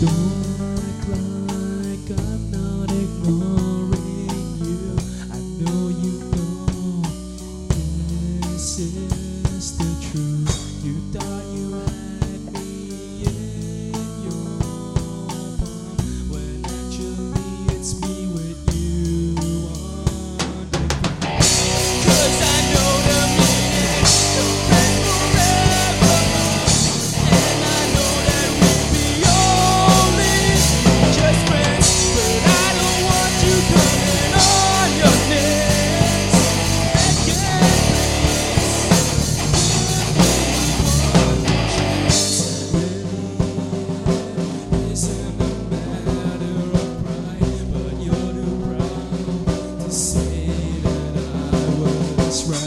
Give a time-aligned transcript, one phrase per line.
[0.00, 0.45] 独
[52.44, 52.65] Right.